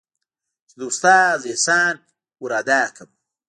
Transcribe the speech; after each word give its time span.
چې 0.67 0.73
د 0.79 0.81
استاد 0.91 1.37
احسان 1.51 1.93
ورادا 2.43 2.81
کړم. 2.95 3.09